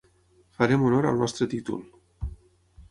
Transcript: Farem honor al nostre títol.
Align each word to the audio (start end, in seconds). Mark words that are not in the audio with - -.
Farem 0.59 0.85
honor 0.87 1.09
al 1.11 1.21
nostre 1.25 1.49
títol. 1.53 1.87